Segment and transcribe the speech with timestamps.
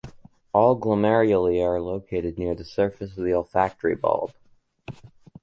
[0.51, 4.33] All glomeruli are located near the surface of the olfactory bulb.